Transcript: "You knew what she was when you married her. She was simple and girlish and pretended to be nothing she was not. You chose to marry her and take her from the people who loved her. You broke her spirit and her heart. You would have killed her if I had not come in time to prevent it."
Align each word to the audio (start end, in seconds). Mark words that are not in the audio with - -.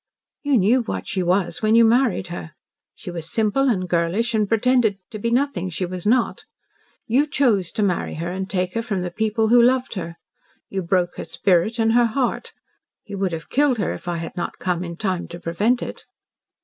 "You 0.41 0.57
knew 0.57 0.81
what 0.81 1.07
she 1.07 1.21
was 1.21 1.61
when 1.61 1.75
you 1.75 1.85
married 1.85 2.29
her. 2.29 2.53
She 2.95 3.11
was 3.11 3.31
simple 3.31 3.69
and 3.69 3.87
girlish 3.87 4.33
and 4.33 4.49
pretended 4.49 4.97
to 5.11 5.19
be 5.19 5.29
nothing 5.29 5.69
she 5.69 5.85
was 5.85 6.07
not. 6.07 6.43
You 7.05 7.27
chose 7.27 7.71
to 7.73 7.83
marry 7.83 8.15
her 8.15 8.31
and 8.31 8.49
take 8.49 8.73
her 8.73 8.81
from 8.81 9.03
the 9.03 9.11
people 9.11 9.49
who 9.49 9.61
loved 9.61 9.93
her. 9.93 10.15
You 10.71 10.81
broke 10.81 11.17
her 11.17 11.25
spirit 11.25 11.77
and 11.77 11.93
her 11.93 12.07
heart. 12.07 12.51
You 13.05 13.19
would 13.19 13.31
have 13.31 13.49
killed 13.51 13.77
her 13.77 13.93
if 13.93 14.07
I 14.07 14.17
had 14.17 14.35
not 14.35 14.57
come 14.57 14.83
in 14.83 14.97
time 14.97 15.27
to 15.27 15.39
prevent 15.39 15.83
it." 15.83 16.03